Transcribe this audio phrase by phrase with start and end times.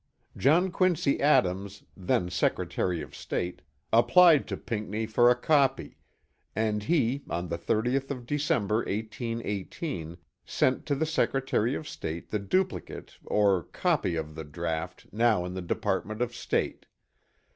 [0.35, 3.61] John Quincy Adams then Secretary of State
[3.93, 5.95] applied to Pinckney for a copy;
[6.55, 12.39] and he on the 30th of December 1818, sent to the Secretary of State the
[12.39, 16.87] duplicate or copy of the draught now in the Department of State.